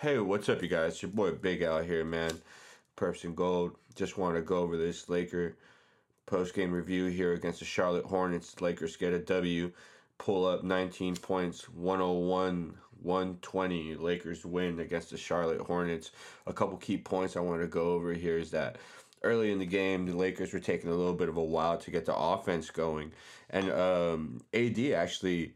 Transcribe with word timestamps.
Hey, 0.00 0.18
what's 0.18 0.48
up, 0.48 0.62
you 0.62 0.68
guys? 0.68 1.02
Your 1.02 1.10
boy 1.10 1.32
Big 1.32 1.60
Al 1.60 1.82
here, 1.82 2.06
man. 2.06 2.32
Perps 2.96 3.24
and 3.24 3.36
Gold. 3.36 3.76
Just 3.94 4.16
want 4.16 4.34
to 4.34 4.40
go 4.40 4.56
over 4.60 4.78
this 4.78 5.10
Laker 5.10 5.58
post 6.24 6.54
game 6.54 6.72
review 6.72 7.08
here 7.08 7.34
against 7.34 7.58
the 7.58 7.66
Charlotte 7.66 8.06
Hornets. 8.06 8.62
Lakers 8.62 8.96
get 8.96 9.12
a 9.12 9.18
W, 9.18 9.70
pull 10.16 10.46
up 10.46 10.64
19 10.64 11.16
points, 11.16 11.68
101 11.68 12.78
120. 13.02 13.96
Lakers 13.96 14.46
win 14.46 14.80
against 14.80 15.10
the 15.10 15.18
Charlotte 15.18 15.60
Hornets. 15.60 16.12
A 16.46 16.52
couple 16.54 16.78
key 16.78 16.96
points 16.96 17.36
I 17.36 17.40
want 17.40 17.60
to 17.60 17.68
go 17.68 17.92
over 17.92 18.14
here 18.14 18.38
is 18.38 18.50
that 18.52 18.76
early 19.22 19.52
in 19.52 19.58
the 19.58 19.66
game, 19.66 20.06
the 20.06 20.16
Lakers 20.16 20.54
were 20.54 20.60
taking 20.60 20.88
a 20.88 20.94
little 20.94 21.12
bit 21.12 21.28
of 21.28 21.36
a 21.36 21.44
while 21.44 21.76
to 21.76 21.90
get 21.90 22.06
the 22.06 22.16
offense 22.16 22.70
going. 22.70 23.12
And 23.50 23.70
um, 23.70 24.40
AD 24.54 24.78
actually 24.94 25.52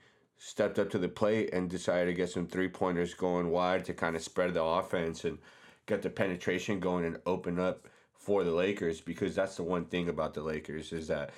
stepped 0.47 0.79
up 0.79 0.91
to 0.91 0.99
the 0.99 1.09
plate 1.09 1.49
and 1.55 1.71
decided 1.71 2.05
to 2.05 2.13
get 2.13 2.29
some 2.29 2.47
three 2.47 2.69
pointers 2.69 3.15
going 3.15 3.49
wide 3.51 3.83
to 3.83 3.95
kind 3.95 4.15
of 4.15 4.21
spread 4.21 4.53
the 4.53 4.63
offense 4.63 5.25
and 5.25 5.39
get 5.87 6.03
the 6.03 6.11
penetration 6.11 6.79
going 6.79 7.03
and 7.07 7.17
open 7.25 7.59
up 7.59 7.89
for 8.15 8.45
the 8.45 8.51
Lakers 8.51 9.01
because 9.01 9.35
that's 9.35 9.57
the 9.57 9.63
one 9.63 9.87
thing 9.87 10.07
about 10.07 10.35
the 10.35 10.43
Lakers 10.43 10.93
is 10.93 11.09
that 11.09 11.31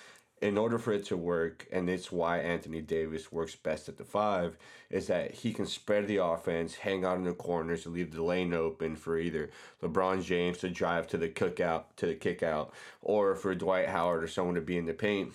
in 0.42 0.58
order 0.58 0.76
for 0.76 0.92
it 0.92 1.04
to 1.06 1.16
work, 1.16 1.66
and 1.72 1.88
it's 1.88 2.10
why 2.10 2.38
Anthony 2.40 2.80
Davis 2.82 3.30
works 3.30 3.54
best 3.54 3.88
at 3.88 3.96
the 3.96 4.04
five, 4.04 4.58
is 4.90 5.06
that 5.06 5.30
he 5.30 5.52
can 5.52 5.66
spread 5.66 6.08
the 6.08 6.18
offense, 6.18 6.74
hang 6.74 7.04
out 7.04 7.16
in 7.16 7.24
the 7.24 7.32
corners, 7.32 7.86
and 7.86 7.94
leave 7.94 8.12
the 8.12 8.22
lane 8.22 8.52
open 8.52 8.96
for 8.96 9.16
either 9.18 9.50
LeBron 9.82 10.22
James 10.22 10.58
to 10.58 10.68
drive 10.68 11.06
to 11.06 11.16
the 11.16 11.28
cookout 11.28 11.84
to 11.96 12.06
the 12.06 12.14
kick 12.14 12.42
out, 12.42 12.74
or 13.00 13.36
for 13.36 13.54
Dwight 13.54 13.88
Howard 13.88 14.24
or 14.24 14.28
someone 14.28 14.56
to 14.56 14.60
be 14.60 14.76
in 14.76 14.84
the 14.84 14.92
paint. 14.92 15.32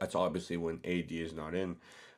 That's 0.00 0.14
obviously 0.14 0.56
when 0.56 0.80
AD 0.84 1.10
is 1.10 1.34
not 1.34 1.54
in. 1.54 1.76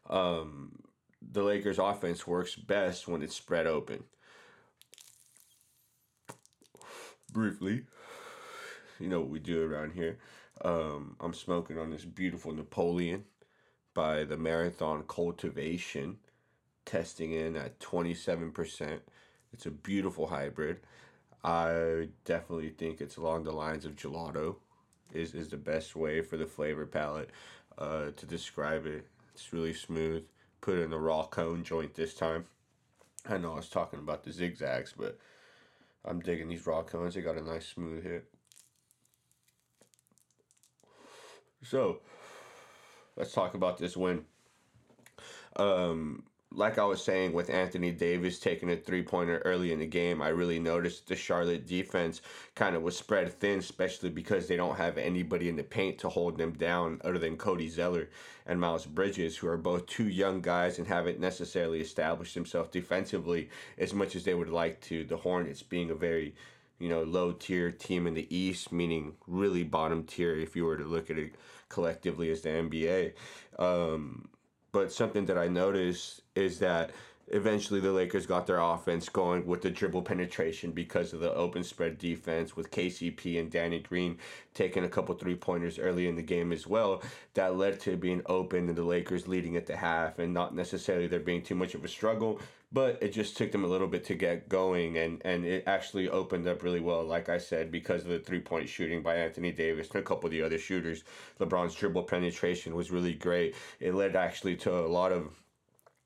Um, 0.08 0.82
the 1.22 1.42
Lakers' 1.42 1.78
offense 1.78 2.26
works 2.26 2.54
best 2.54 3.08
when 3.08 3.22
it's 3.22 3.34
spread 3.34 3.66
open. 3.66 4.04
Briefly, 7.32 7.82
you 9.00 9.08
know 9.08 9.20
what 9.20 9.30
we 9.30 9.40
do 9.40 9.64
around 9.64 9.92
here. 9.92 10.18
Um, 10.62 11.16
I'm 11.18 11.34
smoking 11.34 11.78
on 11.78 11.90
this 11.90 12.04
beautiful 12.04 12.52
Napoleon 12.52 13.24
by 13.92 14.24
the 14.24 14.36
Marathon 14.36 15.04
Cultivation, 15.08 16.18
testing 16.84 17.32
in 17.32 17.56
at 17.56 17.80
27%. 17.80 19.00
It's 19.52 19.66
a 19.66 19.70
beautiful 19.70 20.28
hybrid. 20.28 20.80
I 21.42 22.08
definitely 22.24 22.70
think 22.70 23.00
it's 23.00 23.16
along 23.16 23.44
the 23.44 23.52
lines 23.52 23.84
of 23.84 23.96
gelato 23.96 24.56
is, 25.12 25.34
is 25.34 25.48
the 25.48 25.56
best 25.56 25.94
way 25.94 26.20
for 26.22 26.36
the 26.36 26.46
flavor 26.46 26.86
palette 26.86 27.30
uh, 27.78 28.10
to 28.16 28.26
describe 28.26 28.86
it. 28.86 29.06
It's 29.34 29.52
really 29.52 29.74
smooth. 29.74 30.24
Put 30.60 30.78
in 30.78 30.90
the 30.90 30.98
raw 30.98 31.26
cone 31.26 31.64
joint 31.64 31.94
this 31.94 32.14
time. 32.14 32.46
I 33.28 33.38
know 33.38 33.52
I 33.52 33.56
was 33.56 33.68
talking 33.68 33.98
about 33.98 34.22
the 34.22 34.32
zigzags, 34.32 34.94
but 34.96 35.18
I'm 36.04 36.20
digging 36.20 36.48
these 36.48 36.66
raw 36.66 36.82
cones. 36.82 37.14
They 37.14 37.20
got 37.20 37.36
a 37.36 37.42
nice 37.42 37.66
smooth 37.66 38.04
hit. 38.04 38.26
So, 41.62 42.00
let's 43.16 43.32
talk 43.32 43.54
about 43.54 43.78
this 43.78 43.96
win. 43.96 44.26
Um, 45.56 46.24
like 46.54 46.78
I 46.78 46.84
was 46.84 47.02
saying 47.02 47.32
with 47.32 47.50
Anthony 47.50 47.90
Davis 47.90 48.38
taking 48.38 48.70
a 48.70 48.76
three 48.76 49.02
pointer 49.02 49.38
early 49.44 49.72
in 49.72 49.80
the 49.80 49.86
game, 49.86 50.22
I 50.22 50.28
really 50.28 50.58
noticed 50.58 51.08
the 51.08 51.16
Charlotte 51.16 51.66
defense 51.66 52.20
kind 52.54 52.76
of 52.76 52.82
was 52.82 52.96
spread 52.96 53.32
thin, 53.32 53.58
especially 53.58 54.10
because 54.10 54.46
they 54.46 54.56
don't 54.56 54.76
have 54.76 54.96
anybody 54.96 55.48
in 55.48 55.56
the 55.56 55.64
paint 55.64 55.98
to 55.98 56.08
hold 56.08 56.38
them 56.38 56.52
down 56.52 57.00
other 57.04 57.18
than 57.18 57.36
Cody 57.36 57.68
Zeller 57.68 58.08
and 58.46 58.60
Miles 58.60 58.86
Bridges, 58.86 59.36
who 59.36 59.48
are 59.48 59.56
both 59.56 59.86
two 59.86 60.08
young 60.08 60.40
guys 60.40 60.78
and 60.78 60.86
haven't 60.86 61.18
necessarily 61.18 61.80
established 61.80 62.34
themselves 62.34 62.70
defensively 62.70 63.48
as 63.78 63.92
much 63.92 64.14
as 64.14 64.24
they 64.24 64.34
would 64.34 64.50
like 64.50 64.80
to. 64.82 65.04
The 65.04 65.16
Hornets 65.16 65.62
being 65.62 65.90
a 65.90 65.94
very 65.94 66.34
you 66.78 66.88
know, 66.88 67.02
low 67.02 67.32
tier 67.32 67.70
team 67.70 68.06
in 68.06 68.14
the 68.14 68.36
East, 68.36 68.72
meaning 68.72 69.14
really 69.26 69.62
bottom 69.62 70.04
tier 70.04 70.34
if 70.36 70.56
you 70.56 70.64
were 70.64 70.76
to 70.76 70.84
look 70.84 71.08
at 71.08 71.18
it 71.18 71.34
collectively 71.68 72.30
as 72.30 72.42
the 72.42 72.50
NBA. 72.50 73.12
Um, 73.58 74.28
but 74.74 74.92
something 74.92 75.24
that 75.26 75.38
I 75.38 75.46
noticed 75.46 76.20
is 76.34 76.58
that 76.58 76.90
eventually 77.28 77.80
the 77.80 77.92
Lakers 77.92 78.26
got 78.26 78.46
their 78.46 78.60
offense 78.60 79.08
going 79.08 79.46
with 79.46 79.62
the 79.62 79.70
dribble 79.70 80.02
penetration 80.02 80.72
because 80.72 81.12
of 81.12 81.20
the 81.20 81.32
open 81.34 81.64
spread 81.64 81.98
defense 81.98 82.56
with 82.56 82.70
KCP 82.70 83.38
and 83.40 83.50
Danny 83.50 83.80
Green 83.80 84.18
taking 84.52 84.84
a 84.84 84.88
couple 84.88 85.14
three 85.14 85.34
pointers 85.34 85.78
early 85.78 86.08
in 86.08 86.16
the 86.16 86.22
game 86.22 86.52
as 86.52 86.66
well. 86.66 87.02
That 87.34 87.56
led 87.56 87.80
to 87.80 87.96
being 87.96 88.22
open 88.26 88.68
and 88.68 88.76
the 88.76 88.84
Lakers 88.84 89.26
leading 89.26 89.56
at 89.56 89.66
the 89.66 89.76
half 89.76 90.18
and 90.18 90.34
not 90.34 90.54
necessarily 90.54 91.06
there 91.06 91.20
being 91.20 91.42
too 91.42 91.54
much 91.54 91.74
of 91.74 91.84
a 91.84 91.88
struggle, 91.88 92.40
but 92.72 92.98
it 93.00 93.12
just 93.12 93.36
took 93.36 93.52
them 93.52 93.64
a 93.64 93.68
little 93.68 93.86
bit 93.86 94.04
to 94.04 94.14
get 94.14 94.48
going 94.48 94.98
and, 94.98 95.22
and 95.24 95.44
it 95.44 95.64
actually 95.66 96.08
opened 96.08 96.46
up 96.46 96.62
really 96.62 96.80
well, 96.80 97.04
like 97.04 97.28
I 97.28 97.38
said, 97.38 97.70
because 97.70 98.02
of 98.02 98.08
the 98.08 98.18
three 98.18 98.40
point 98.40 98.68
shooting 98.68 99.02
by 99.02 99.16
Anthony 99.16 99.52
Davis 99.52 99.88
and 99.90 100.00
a 100.00 100.02
couple 100.02 100.26
of 100.26 100.32
the 100.32 100.42
other 100.42 100.58
shooters. 100.58 101.04
LeBron's 101.40 101.74
dribble 101.74 102.02
penetration 102.02 102.74
was 102.74 102.90
really 102.90 103.14
great. 103.14 103.54
It 103.80 103.94
led 103.94 104.16
actually 104.16 104.56
to 104.56 104.76
a 104.76 104.86
lot 104.86 105.12
of 105.12 105.30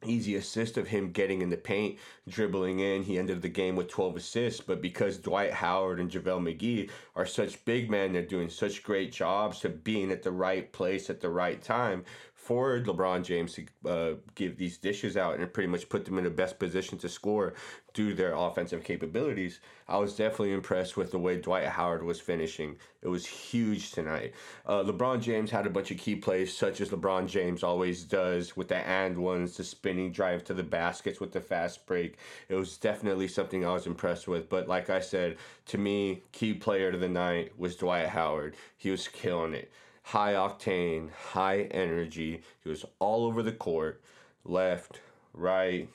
easy 0.05 0.37
assist 0.37 0.77
of 0.77 0.89
him 0.89 1.11
getting 1.11 1.43
in 1.43 1.51
the 1.51 1.57
paint, 1.57 1.99
dribbling 2.29 2.81
in. 2.81 3.03
He 3.03 3.19
ended 3.19 3.43
the 3.43 3.49
game 3.49 3.77
with 3.77 3.89
12 3.89 4.17
assists, 4.17 4.61
but 4.61 4.81
because 4.81 5.19
Dwight 5.19 5.53
Howard 5.53 5.99
and 5.99 6.11
JaVale 6.11 6.57
McGee 6.57 6.91
are 7.17 7.27
such 7.27 7.65
big 7.65 7.91
men, 7.91 8.13
they're 8.13 8.23
doing 8.23 8.49
such 8.49 8.83
great 8.83 9.13
jobs 9.13 9.61
to 9.61 9.69
being 9.69 10.11
at 10.11 10.23
the 10.23 10.31
right 10.31 10.73
place 10.73 11.11
at 11.11 11.21
the 11.21 11.31
right 11.31 11.61
time 11.61 12.05
for 12.35 12.81
LeBron 12.81 13.25
James 13.25 13.55
to 13.55 13.91
uh, 13.91 14.15
give 14.35 14.57
these 14.57 14.79
dishes 14.79 15.17
out 15.17 15.39
and 15.39 15.53
pretty 15.53 15.69
much 15.69 15.89
put 15.89 16.05
them 16.05 16.17
in 16.17 16.25
the 16.25 16.31
best 16.31 16.59
position 16.59 16.97
to 16.97 17.09
score 17.09 17.53
due 17.99 18.11
to 18.11 18.15
their 18.15 18.33
offensive 18.33 18.85
capabilities. 18.85 19.59
I 19.89 19.97
was 19.97 20.15
definitely 20.15 20.53
impressed 20.53 20.97
with 20.97 21.11
the 21.11 21.19
way 21.19 21.41
Dwight 21.41 21.67
Howard 21.67 22.05
was 22.05 22.21
finishing. 22.21 22.77
It 23.03 23.09
was 23.09 23.27
huge 23.27 23.91
tonight. 23.91 24.35
Uh, 24.65 24.85
LeBron 24.85 25.21
James 25.21 25.51
had 25.51 25.67
a 25.67 25.71
bunch 25.71 25.91
of 25.91 25.99
key 25.99 26.15
plays, 26.15 26.57
such 26.57 26.81
as 26.81 26.91
LeBron 26.91 27.27
James 27.27 27.65
always 27.65 28.05
does 28.05 28.57
with 28.57 28.69
the 28.69 28.77
and 28.77 29.19
ones, 29.19 29.57
the 29.57 29.65
spinning 29.65 30.13
drive 30.13 30.45
to 30.45 30.55
the 30.55 30.63
baskets 30.63 31.19
with 31.19 31.33
the 31.33 31.41
fast 31.41 31.87
break. 31.87 32.19
It 32.49 32.55
was 32.55 32.77
definitely 32.77 33.27
something 33.27 33.67
I 33.67 33.73
was 33.73 33.89
impressed 33.89 34.29
with. 34.29 34.49
But 34.49 34.69
like 34.69 34.91
I 34.91 35.01
said, 35.01 35.37
to 35.67 35.77
me, 35.77 36.23
key 36.31 36.55
player 36.55 36.91
of 36.91 37.01
the 37.01 37.09
night 37.09 37.59
was 37.59 37.75
Dwight 37.75 38.11
Howard. 38.11 38.55
He 38.77 38.93
was 38.93 39.09
killing 39.09 39.55
it 39.55 39.73
high 40.05 40.35
octane, 40.35 41.11
high 41.11 41.63
energy. 41.73 42.43
He 42.63 42.69
was 42.69 42.85
all 43.01 43.25
over 43.27 43.43
the 43.43 43.51
court, 43.51 44.01
left, 44.45 45.01
right, 45.35 45.89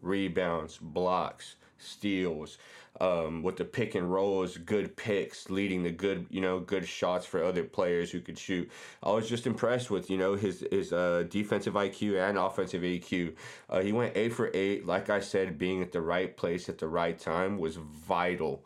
rebounds, 0.00 0.78
blocks, 0.78 1.56
steals, 1.78 2.58
um, 3.00 3.42
with 3.42 3.56
the 3.56 3.64
pick 3.64 3.94
and 3.94 4.12
rolls, 4.12 4.56
good 4.56 4.96
picks, 4.96 5.50
leading 5.50 5.82
the 5.82 5.90
good, 5.90 6.26
you 6.30 6.40
know, 6.40 6.58
good 6.58 6.86
shots 6.86 7.24
for 7.24 7.44
other 7.44 7.62
players 7.62 8.10
who 8.10 8.20
could 8.20 8.38
shoot. 8.38 8.70
I 9.02 9.12
was 9.12 9.28
just 9.28 9.46
impressed 9.46 9.90
with, 9.90 10.10
you 10.10 10.18
know, 10.18 10.34
his 10.34 10.66
his 10.70 10.92
uh, 10.92 11.24
defensive 11.28 11.74
IQ 11.74 12.28
and 12.28 12.38
offensive 12.38 12.82
EQ. 12.82 13.34
Uh, 13.70 13.80
he 13.80 13.92
went 13.92 14.16
eight 14.16 14.32
for 14.32 14.50
eight. 14.54 14.86
Like 14.86 15.10
I 15.10 15.20
said, 15.20 15.58
being 15.58 15.82
at 15.82 15.92
the 15.92 16.00
right 16.00 16.36
place 16.36 16.68
at 16.68 16.78
the 16.78 16.88
right 16.88 17.18
time 17.18 17.58
was 17.58 17.76
vital 17.76 18.64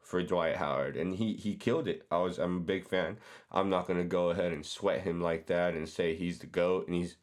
for 0.00 0.22
Dwight 0.22 0.56
Howard, 0.56 0.96
and 0.96 1.16
he 1.16 1.32
he 1.34 1.56
killed 1.56 1.88
it. 1.88 2.06
I 2.10 2.18
was 2.18 2.38
I'm 2.38 2.58
a 2.58 2.60
big 2.60 2.86
fan. 2.86 3.16
I'm 3.50 3.70
not 3.70 3.88
gonna 3.88 4.04
go 4.04 4.30
ahead 4.30 4.52
and 4.52 4.64
sweat 4.64 5.00
him 5.00 5.20
like 5.20 5.46
that 5.46 5.74
and 5.74 5.88
say 5.88 6.14
he's 6.14 6.38
the 6.38 6.46
goat 6.46 6.86
and 6.86 6.94
he's, 6.94 7.16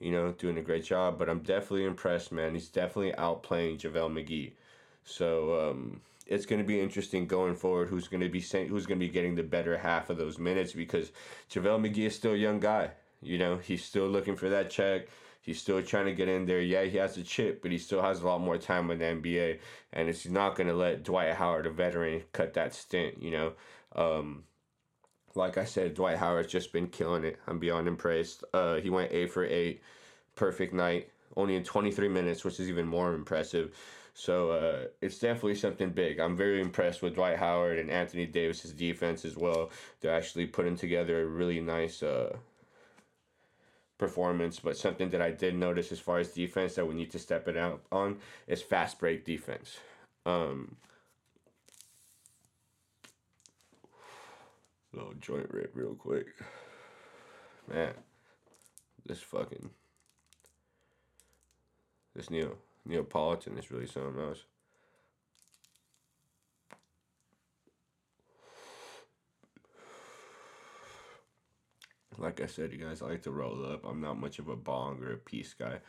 you 0.00 0.12
know, 0.12 0.32
doing 0.32 0.58
a 0.58 0.62
great 0.62 0.84
job. 0.84 1.18
But 1.18 1.28
I'm 1.28 1.40
definitely 1.40 1.84
impressed, 1.84 2.32
man. 2.32 2.54
He's 2.54 2.68
definitely 2.68 3.12
outplaying 3.12 3.78
JaVale 3.78 4.12
McGee. 4.12 4.52
So 5.04 5.70
um, 5.70 6.00
it's 6.26 6.46
gonna 6.46 6.64
be 6.64 6.80
interesting 6.80 7.26
going 7.26 7.54
forward. 7.54 7.88
Who's 7.88 8.08
gonna 8.08 8.28
be 8.28 8.40
saying 8.40 8.68
who's 8.68 8.86
gonna 8.86 9.00
be 9.00 9.08
getting 9.08 9.34
the 9.34 9.42
better 9.42 9.78
half 9.78 10.10
of 10.10 10.18
those 10.18 10.38
minutes 10.38 10.72
because 10.72 11.12
JaVale 11.50 11.88
McGee 11.88 12.06
is 12.06 12.14
still 12.14 12.32
a 12.32 12.36
young 12.36 12.60
guy. 12.60 12.90
You 13.22 13.38
know, 13.38 13.56
he's 13.56 13.84
still 13.84 14.08
looking 14.08 14.36
for 14.36 14.48
that 14.48 14.70
check. 14.70 15.08
He's 15.46 15.60
still 15.60 15.80
trying 15.80 16.06
to 16.06 16.12
get 16.12 16.28
in 16.28 16.44
there. 16.44 16.60
Yeah, 16.60 16.82
he 16.82 16.96
has 16.96 17.16
a 17.16 17.22
chip, 17.22 17.62
but 17.62 17.70
he 17.70 17.78
still 17.78 18.02
has 18.02 18.20
a 18.20 18.26
lot 18.26 18.40
more 18.40 18.58
time 18.58 18.90
in 18.90 18.98
the 18.98 19.04
NBA. 19.04 19.60
And 19.92 20.08
it's 20.08 20.26
not 20.26 20.56
going 20.56 20.66
to 20.66 20.74
let 20.74 21.04
Dwight 21.04 21.34
Howard, 21.34 21.66
a 21.66 21.70
veteran, 21.70 22.24
cut 22.32 22.54
that 22.54 22.74
stint, 22.74 23.22
you 23.22 23.30
know. 23.30 23.52
Um, 23.94 24.42
like 25.36 25.58
I 25.58 25.64
said, 25.64 25.94
Dwight 25.94 26.18
Howard's 26.18 26.52
just 26.52 26.72
been 26.72 26.88
killing 26.88 27.24
it. 27.24 27.38
I'm 27.46 27.58
beyond 27.58 27.88
impressed. 27.88 28.44
Uh, 28.52 28.76
he 28.76 28.90
went 28.90 29.12
8 29.12 29.30
for 29.30 29.44
8. 29.44 29.82
Perfect 30.34 30.72
night. 30.72 31.10
Only 31.36 31.56
in 31.56 31.64
23 31.64 32.08
minutes, 32.08 32.44
which 32.44 32.58
is 32.60 32.68
even 32.68 32.86
more 32.86 33.14
impressive. 33.14 33.74
So 34.14 34.50
uh, 34.50 34.86
it's 35.02 35.18
definitely 35.18 35.56
something 35.56 35.90
big. 35.90 36.18
I'm 36.18 36.36
very 36.36 36.60
impressed 36.62 37.02
with 37.02 37.16
Dwight 37.16 37.36
Howard 37.36 37.78
and 37.78 37.90
Anthony 37.90 38.24
Davis's 38.24 38.72
defense 38.72 39.26
as 39.26 39.36
well. 39.36 39.70
They're 40.00 40.14
actually 40.14 40.46
putting 40.46 40.76
together 40.76 41.22
a 41.22 41.26
really 41.26 41.60
nice 41.60 42.02
uh, 42.02 42.36
performance, 43.98 44.58
but 44.58 44.76
something 44.76 45.10
that 45.10 45.20
I 45.20 45.32
did 45.32 45.54
notice 45.54 45.92
as 45.92 46.00
far 46.00 46.18
as 46.18 46.28
defense 46.28 46.74
that 46.76 46.86
we 46.86 46.94
need 46.94 47.10
to 47.10 47.18
step 47.18 47.46
it 47.46 47.58
out 47.58 47.82
on 47.92 48.18
is 48.46 48.62
fast 48.62 48.98
break 48.98 49.26
defense. 49.26 49.78
Um, 50.24 50.76
little 54.96 55.14
joint 55.20 55.48
rip 55.50 55.72
real 55.74 55.94
quick. 55.94 56.26
Man, 57.70 57.92
this 59.04 59.20
fucking 59.20 59.70
this 62.14 62.30
Neo 62.30 62.56
Neapolitan 62.86 63.58
is 63.58 63.70
really 63.70 63.86
something 63.86 64.20
else. 64.20 64.44
Like 72.18 72.40
I 72.40 72.46
said, 72.46 72.72
you 72.72 72.78
guys, 72.78 73.02
I 73.02 73.06
like 73.06 73.22
to 73.24 73.30
roll 73.30 73.66
up. 73.66 73.84
I'm 73.84 74.00
not 74.00 74.18
much 74.18 74.38
of 74.38 74.48
a 74.48 74.56
bong 74.56 75.02
or 75.02 75.12
a 75.12 75.18
piece 75.18 75.52
guy. 75.52 75.80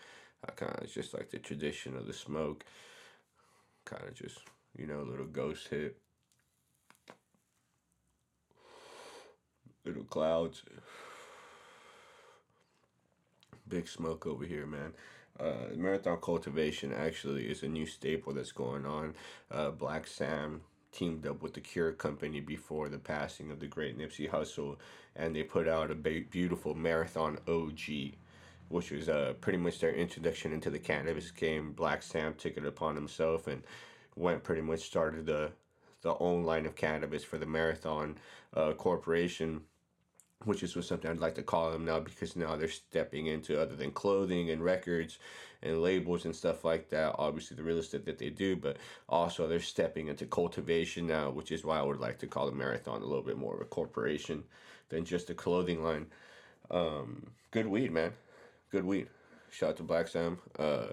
I 0.45 0.51
kind 0.51 0.75
of 0.81 0.91
just 0.91 1.13
like 1.13 1.29
the 1.29 1.39
tradition 1.39 1.95
of 1.95 2.05
the 2.05 2.13
smoke. 2.13 2.65
Kind 3.85 4.03
of 4.03 4.13
just, 4.13 4.39
you 4.77 4.87
know, 4.87 5.03
little 5.03 5.25
ghost 5.25 5.69
hit. 5.69 5.97
Little 9.87 10.03
clouds. 10.03 10.63
Big 13.69 13.87
smoke 13.87 14.27
over 14.27 14.43
here, 14.43 14.65
man. 14.65 14.91
Uh, 15.39 15.73
marathon 15.77 16.17
cultivation 16.17 16.91
actually 16.91 17.49
is 17.49 17.63
a 17.63 17.69
new 17.69 17.85
staple 17.85 18.33
that's 18.33 18.51
going 18.51 18.85
on. 18.85 19.15
Uh, 19.49 19.71
Blacc 19.71 20.09
Sam 20.09 20.59
teamed 20.91 21.25
up 21.25 21.41
with 21.41 21.53
the 21.53 21.61
Cure 21.61 21.93
Company 21.93 22.41
before 22.41 22.89
the 22.89 22.97
passing 22.97 23.49
of 23.49 23.61
the 23.61 23.67
great 23.67 23.97
Nipsey 23.97 24.29
Hussle, 24.29 24.75
and 25.15 25.33
they 25.33 25.43
put 25.43 25.69
out 25.69 25.89
a 25.89 25.95
beautiful 25.95 26.75
marathon 26.75 27.37
OG, 27.47 28.17
which 28.67 28.91
was 28.91 29.07
uh, 29.07 29.35
pretty 29.39 29.57
much 29.57 29.79
their 29.79 29.93
introduction 29.95 30.51
into 30.51 30.69
the 30.69 30.79
cannabis 30.79 31.31
game. 31.31 31.73
Blacc 31.73 32.03
Sam 32.03 32.33
took 32.33 32.57
it 32.57 32.65
upon 32.65 32.95
himself 32.95 33.47
and 33.47 33.63
went 34.17 34.43
pretty 34.43 34.61
much 34.61 34.81
started 34.81 35.25
the 35.25 35.53
the 36.01 36.15
own 36.19 36.43
line 36.43 36.65
of 36.65 36.75
cannabis 36.75 37.23
for 37.23 37.37
the 37.37 37.45
Marathon 37.45 38.17
uh, 38.53 38.71
Corporation 38.73 39.61
which 40.45 40.63
is 40.63 40.75
what 40.75 40.85
something 40.85 41.09
I'd 41.09 41.19
like 41.19 41.35
to 41.35 41.43
call 41.43 41.71
them 41.71 41.85
now 41.85 41.99
because 41.99 42.35
now 42.35 42.55
they're 42.55 42.67
stepping 42.67 43.27
into 43.27 43.59
other 43.59 43.75
than 43.75 43.91
clothing 43.91 44.49
and 44.51 44.63
records 44.63 45.17
and 45.63 45.81
labels 45.81 46.25
and 46.25 46.35
stuff 46.35 46.63
like 46.63 46.89
that. 46.89 47.15
Obviously, 47.17 47.57
the 47.57 47.63
real 47.63 47.79
estate 47.79 48.05
that 48.05 48.19
they 48.19 48.29
do, 48.29 48.55
but 48.55 48.77
also 49.09 49.47
they're 49.47 49.59
stepping 49.59 50.07
into 50.07 50.25
cultivation 50.25 51.07
now, 51.07 51.29
which 51.31 51.51
is 51.51 51.65
why 51.65 51.79
I 51.79 51.83
would 51.83 51.99
like 51.99 52.19
to 52.19 52.27
call 52.27 52.45
the 52.45 52.51
marathon 52.51 53.01
a 53.01 53.05
little 53.05 53.23
bit 53.23 53.37
more 53.37 53.55
of 53.55 53.61
a 53.61 53.65
corporation 53.65 54.43
than 54.89 55.05
just 55.05 55.29
a 55.29 55.33
clothing 55.33 55.83
line. 55.83 56.05
Um, 56.69 57.27
good 57.51 57.67
weed, 57.67 57.91
man. 57.91 58.13
Good 58.71 58.85
weed. 58.85 59.07
Shout 59.49 59.71
out 59.71 59.77
to 59.77 59.83
Blacc 59.83 60.09
Sam. 60.09 60.37
Uh, 60.59 60.87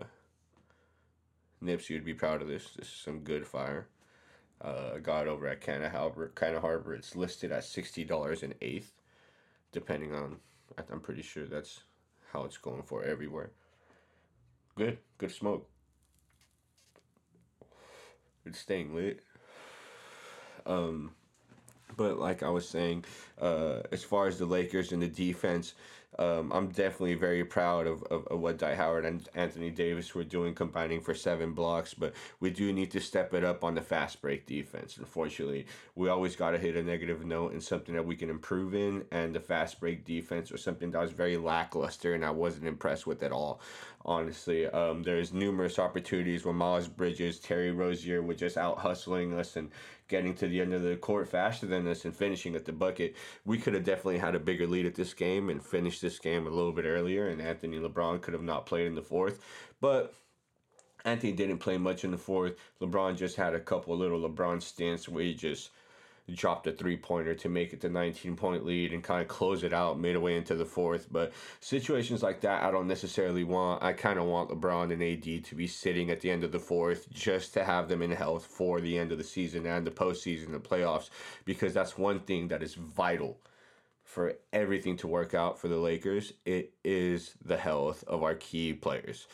Nipsey 1.63 1.95
would 1.95 2.05
be 2.05 2.15
proud 2.15 2.41
of 2.41 2.49
this. 2.49 2.71
This 2.77 2.89
is 2.89 2.95
some 2.95 3.21
good 3.21 3.47
fire. 3.47 3.89
Uh, 4.61 4.99
got 4.99 5.29
over 5.29 5.47
at 5.47 5.61
Canna 5.61 5.91
Harbor. 5.91 6.33
Canna 6.35 6.61
Harbor. 6.61 6.95
It's 6.95 7.15
listed 7.15 7.53
at 7.53 7.65
sixty 7.65 8.05
dollars 8.05 8.43
an 8.43 8.55
eighth 8.63 8.93
depending 9.75 10.15
on. 10.15 10.37
I'm 10.91 11.01
pretty 11.01 11.23
sure 11.23 11.47
that's 11.47 11.81
how 12.33 12.45
it's 12.45 12.57
going 12.57 12.83
for 12.83 13.05
everywhere. 13.05 13.51
Good, 14.77 14.99
good 15.19 15.31
smoke. 15.31 15.69
It's 18.47 18.59
staying 18.59 18.95
lit. 18.95 19.21
Um, 20.65 21.13
but 21.97 22.19
like 22.19 22.43
I 22.43 22.49
was 22.49 22.69
saying, 22.69 23.05
uh, 23.41 23.81
as 23.93 24.03
far 24.03 24.27
as 24.27 24.39
the 24.39 24.47
Lakers 24.47 24.93
and 24.93 25.03
the 25.03 25.09
defense, 25.09 25.75
um, 26.19 26.53
I'm 26.53 26.69
definitely 26.69 27.15
very 27.15 27.45
proud 27.45 27.87
of, 27.87 28.03
of, 28.05 28.27
of, 28.29 28.41
what 28.41 28.59
Dwight 28.59 28.77
Howard 28.77 29.05
and 29.05 29.29
Anthony 29.35 29.71
Davis 29.71 30.15
were 30.15 30.25
doing, 30.25 30.55
combining 30.55 31.01
for 31.01 31.15
seven 31.15 31.53
blocks. 31.53 31.95
But 31.95 32.15
we 32.41 32.51
do 32.51 32.73
need 32.73 32.91
to 32.93 33.01
step 33.01 33.35
it 33.35 33.45
up 33.45 33.65
on 33.65 33.75
the 33.75 33.83
fast 33.83 34.21
break 34.23 34.47
defense. 34.47 34.97
Unfortunately, 34.97 35.67
we 35.95 36.09
always 36.09 36.37
got 36.37 36.53
to 36.53 36.59
hit 36.59 36.77
a 36.77 36.83
negative 36.83 37.25
note 37.25 37.53
and 37.53 37.63
something 37.63 37.95
that 37.95 38.07
we 38.07 38.17
can 38.17 38.31
improve 38.31 38.75
in. 38.75 39.05
And 39.11 39.35
the 39.35 39.41
fast 39.41 39.81
break 39.81 40.05
defense 40.05 40.51
was 40.51 40.63
something 40.63 40.91
that 40.93 41.01
was 41.01 41.13
very 41.13 41.37
lackluster, 41.37 42.15
and 42.15 42.25
I 42.25 42.31
wasn't 42.31 42.67
impressed 42.67 43.07
with 43.07 43.23
at 43.23 43.33
all. 43.33 43.61
Honestly, 44.07 44.67
um, 44.67 45.03
there's 45.03 45.33
numerous 45.33 45.79
opportunities 45.79 46.45
where 46.45 46.55
Miles 46.55 46.89
Bridges, 46.89 47.41
Terry 47.41 47.73
Rozier 47.73 48.23
were 48.23 48.35
just 48.35 48.57
out 48.57 48.79
hustling 48.79 49.33
us 49.33 49.57
and 49.57 49.71
getting 50.15 50.33
to 50.33 50.47
the 50.47 50.61
end 50.61 50.73
of 50.73 50.83
the 50.83 50.95
court 50.95 51.29
faster 51.29 51.67
than 51.67 51.89
us 51.89 52.05
and 52.05 52.15
finishing 52.15 52.55
at 52.55 52.65
the 52.65 52.73
bucket. 52.73 53.17
We 53.45 53.59
could 53.59 53.75
have 53.75 53.83
definitely 53.83 54.19
had 54.19 54.37
a 54.37 54.39
bigger 54.39 54.65
lead 54.65 54.87
at 54.87 54.95
this 54.95 55.13
game 55.13 55.51
and 55.51 55.61
finished 55.61 56.01
this 56.01 56.21
game 56.21 56.47
a 56.47 56.51
little 56.51 56.71
bit 56.71 56.85
earlier, 56.85 57.27
and 57.27 57.43
Anthony 57.43 57.81
LeBron 57.81 58.23
could 58.23 58.33
have 58.33 58.45
not 58.45 58.65
played 58.65 58.87
in 58.87 58.95
the 58.95 59.03
fourth. 59.03 59.41
But 59.81 60.15
Anthony 61.05 61.33
didn't 61.33 61.59
play 61.59 61.79
much 61.79 62.05
in 62.05 62.13
the 62.13 62.17
fourth. 62.17 62.55
LeBron 62.81 63.17
just 63.17 63.35
had 63.35 63.55
a 63.55 63.61
couple 63.61 63.97
little 63.97 64.21
LeBron 64.21 64.63
stints 64.63 65.09
where 65.09 65.25
he 65.25 65.35
just 65.35 65.71
dropped 66.33 66.67
a 66.67 66.73
three 66.73 66.97
pointer 66.97 67.35
to 67.35 67.49
make 67.49 67.73
it 67.73 67.81
the 67.81 67.89
19 67.89 68.37
point 68.37 68.65
lead 68.65 68.93
and 68.93 69.05
kind 69.05 69.21
of 69.21 69.29
close 69.29 69.63
it 69.63 69.75
out 69.75 69.99
midway 69.99 70.37
into 70.37 70.55
the 70.55 70.65
fourth. 70.65 71.07
But 71.11 71.33
situations 71.61 72.23
like 72.23 72.41
that, 72.41 72.63
I 72.63 72.71
don't 72.71 72.87
necessarily 72.87 73.45
want. 73.45 73.83
I 73.83 73.93
kind 73.93 74.19
of 74.19 74.25
want 74.25 74.51
LeBron 74.51 74.93
and 74.93 75.03
AD 75.03 75.45
to 75.45 75.55
be 75.55 75.67
sitting 75.67 76.11
at 76.11 76.21
the 76.21 76.31
end 76.31 76.45
of 76.45 76.53
the 76.53 76.59
fourth 76.59 77.11
just 77.11 77.53
to 77.55 77.65
have 77.65 77.89
them 77.89 78.01
in 78.01 78.11
health 78.11 78.47
for 78.47 78.81
the 78.81 78.99
end 78.99 79.13
of 79.13 79.19
the 79.19 79.25
season 79.25 79.67
and 79.67 79.87
the 79.87 79.91
postseason, 79.91 80.53
the 80.53 80.59
playoffs, 80.59 81.11
because 81.45 81.75
that's 81.75 81.99
one 81.99 82.21
thing 82.21 82.49
that 82.49 82.63
is 82.63 82.75
vital 82.75 83.39
for 84.05 84.35
everything 84.53 84.97
to 84.99 85.07
work 85.07 85.35
out 85.35 85.59
for 85.59 85.69
the 85.69 85.77
Lakers. 85.77 86.33
It 86.47 86.73
is 86.85 87.35
the 87.45 87.57
health 87.57 88.05
of 88.07 88.23
our 88.23 88.35
key 88.35 88.73
players. 88.73 89.27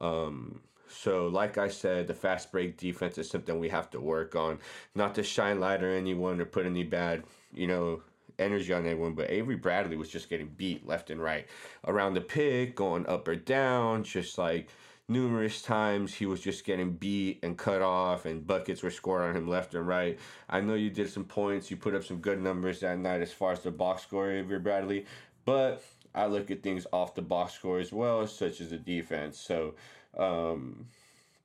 Um, 0.00 0.60
so, 0.88 1.28
like 1.28 1.58
I 1.58 1.68
said, 1.68 2.06
the 2.06 2.14
fast 2.14 2.50
break 2.50 2.76
defense 2.76 3.18
is 3.18 3.30
something 3.30 3.58
we 3.58 3.68
have 3.68 3.90
to 3.90 4.00
work 4.00 4.34
on. 4.36 4.58
Not 4.94 5.14
to 5.16 5.22
shine 5.22 5.60
light 5.60 5.82
on 5.82 5.90
anyone 5.90 6.40
or 6.40 6.44
put 6.44 6.66
any 6.66 6.84
bad, 6.84 7.24
you 7.52 7.66
know, 7.66 8.02
energy 8.38 8.72
on 8.72 8.86
anyone, 8.86 9.14
but 9.14 9.30
Avery 9.30 9.56
Bradley 9.56 9.96
was 9.96 10.08
just 10.08 10.30
getting 10.30 10.48
beat 10.56 10.86
left 10.86 11.10
and 11.10 11.20
right 11.20 11.46
around 11.86 12.14
the 12.14 12.20
pick, 12.20 12.76
going 12.76 13.06
up 13.06 13.26
or 13.26 13.36
down, 13.36 14.04
just 14.04 14.38
like 14.38 14.68
numerous 15.08 15.62
times 15.62 16.12
he 16.12 16.26
was 16.26 16.40
just 16.40 16.64
getting 16.64 16.92
beat 16.92 17.38
and 17.42 17.56
cut 17.56 17.80
off 17.80 18.26
and 18.26 18.46
buckets 18.46 18.82
were 18.82 18.90
scored 18.90 19.22
on 19.22 19.34
him 19.34 19.48
left 19.48 19.74
and 19.74 19.86
right. 19.88 20.18
I 20.50 20.60
know 20.60 20.74
you 20.74 20.90
did 20.90 21.10
some 21.10 21.24
points, 21.24 21.70
you 21.70 21.76
put 21.78 21.94
up 21.94 22.04
some 22.04 22.18
good 22.18 22.40
numbers 22.40 22.80
that 22.80 22.98
night 22.98 23.22
as 23.22 23.32
far 23.32 23.52
as 23.52 23.60
the 23.60 23.70
box 23.70 24.02
score, 24.02 24.30
Avery 24.30 24.58
Bradley, 24.58 25.06
but 25.46 25.82
I 26.14 26.26
look 26.26 26.50
at 26.50 26.62
things 26.62 26.86
off 26.92 27.14
the 27.14 27.22
box 27.22 27.54
score 27.54 27.78
as 27.78 27.92
well, 27.92 28.26
such 28.26 28.60
as 28.60 28.70
the 28.70 28.76
defense. 28.76 29.38
So 29.38 29.74
um, 30.16 30.86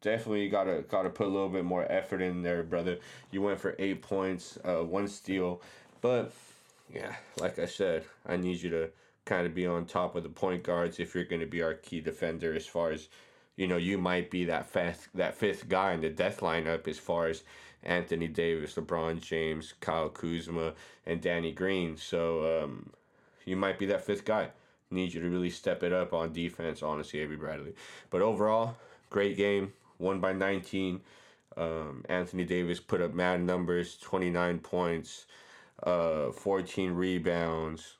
definitely 0.01 0.49
gotta 0.49 0.83
gotta 0.87 1.09
put 1.09 1.27
a 1.27 1.29
little 1.29 1.49
bit 1.49 1.65
more 1.65 1.91
effort 1.91 2.21
in 2.21 2.43
there, 2.43 2.63
brother. 2.63 2.99
You 3.31 3.41
went 3.41 3.59
for 3.59 3.75
eight 3.79 4.01
points, 4.01 4.57
uh, 4.63 4.83
one 4.83 5.07
steal, 5.07 5.61
but 6.01 6.31
yeah, 6.93 7.15
like 7.39 7.57
I 7.57 7.65
said, 7.65 8.03
I 8.27 8.37
need 8.37 8.61
you 8.61 8.69
to 8.71 8.89
kind 9.25 9.47
of 9.47 9.55
be 9.55 9.65
on 9.65 9.85
top 9.85 10.15
of 10.15 10.23
the 10.23 10.29
point 10.29 10.63
guards 10.63 10.99
if 10.99 11.15
you're 11.15 11.23
going 11.23 11.41
to 11.41 11.47
be 11.47 11.61
our 11.61 11.73
key 11.73 12.01
defender. 12.01 12.53
As 12.53 12.67
far 12.67 12.91
as 12.91 13.07
you 13.55 13.67
know, 13.67 13.77
you 13.77 13.97
might 13.97 14.29
be 14.29 14.45
that 14.45 14.67
fifth 14.67 15.09
that 15.15 15.35
fifth 15.35 15.69
guy 15.69 15.93
in 15.93 16.01
the 16.01 16.09
death 16.09 16.41
lineup 16.41 16.87
as 16.87 16.99
far 16.99 17.27
as 17.27 17.43
Anthony 17.83 18.27
Davis, 18.27 18.75
LeBron 18.75 19.21
James, 19.21 19.73
Kyle 19.79 20.09
Kuzma, 20.09 20.73
and 21.05 21.21
Danny 21.21 21.51
Green. 21.51 21.97
So 21.97 22.63
um, 22.63 22.89
you 23.45 23.55
might 23.55 23.77
be 23.77 23.85
that 23.87 24.05
fifth 24.05 24.25
guy 24.25 24.49
need 24.93 25.13
you 25.13 25.21
to 25.21 25.29
really 25.29 25.49
step 25.49 25.83
it 25.83 25.91
up 25.91 26.13
on 26.13 26.33
defense, 26.33 26.81
honestly, 26.81 27.19
Avery 27.19 27.37
Bradley. 27.37 27.73
But 28.09 28.21
overall, 28.21 28.77
great 29.09 29.37
game. 29.37 29.73
Won 29.99 30.19
by 30.19 30.33
19. 30.33 31.01
Um, 31.55 32.03
Anthony 32.09 32.45
Davis 32.45 32.79
put 32.79 33.01
up 33.01 33.13
mad 33.13 33.41
numbers 33.41 33.97
29 33.97 34.59
points, 34.59 35.25
uh, 35.83 36.31
14 36.31 36.93
rebounds, 36.93 37.97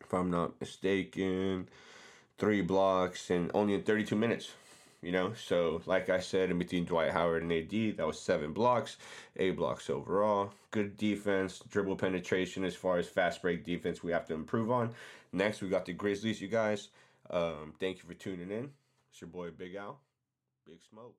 if 0.00 0.14
I'm 0.14 0.30
not 0.30 0.58
mistaken, 0.60 1.68
three 2.38 2.62
blocks, 2.62 3.30
and 3.30 3.50
only 3.52 3.74
in 3.74 3.82
32 3.82 4.16
minutes. 4.16 4.52
You 5.00 5.12
know, 5.12 5.32
so 5.32 5.80
like 5.86 6.08
I 6.08 6.18
said, 6.18 6.50
in 6.50 6.58
between 6.58 6.84
Dwight 6.84 7.12
Howard 7.12 7.42
and 7.44 7.52
AD, 7.52 7.96
that 7.98 8.06
was 8.06 8.20
seven 8.20 8.52
blocks, 8.52 8.96
eight 9.36 9.56
blocks 9.56 9.88
overall. 9.88 10.52
Good 10.72 10.96
defense, 10.96 11.62
dribble 11.70 11.96
penetration 11.96 12.64
as 12.64 12.74
far 12.74 12.98
as 12.98 13.08
fast 13.08 13.40
break 13.40 13.64
defense, 13.64 14.02
we 14.02 14.10
have 14.10 14.26
to 14.26 14.34
improve 14.34 14.72
on. 14.72 14.92
Next, 15.32 15.62
we 15.62 15.68
got 15.68 15.84
the 15.84 15.92
Grizzlies, 15.92 16.40
you 16.40 16.48
guys. 16.48 16.88
Um, 17.30 17.74
thank 17.78 17.98
you 17.98 18.08
for 18.08 18.14
tuning 18.14 18.50
in. 18.50 18.70
It's 19.10 19.20
your 19.20 19.28
boy 19.28 19.50
Big 19.50 19.76
Al. 19.76 20.00
Big 20.66 20.78
Smoke. 20.90 21.14